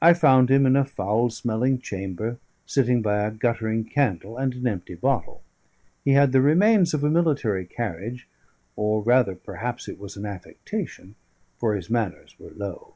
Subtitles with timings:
[0.00, 4.66] I found him in a foul smelling chamber, sitting by a guttering candle and an
[4.66, 5.42] empty bottle;
[6.02, 8.26] he had the remains of a military carriage,
[8.76, 11.16] or rather perhaps it was an affectation,
[11.58, 12.94] for his manners were low.